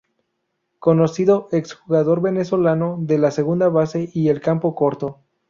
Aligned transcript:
Conocido 0.79 1.47
ex-jugador 1.51 2.21
venezolano 2.21 2.97
de 3.01 3.19
la 3.19 3.29
segunda 3.29 3.69
base 3.69 4.09
y 4.11 4.29
el 4.29 4.41
campo 4.41 4.73
corto. 4.73 5.19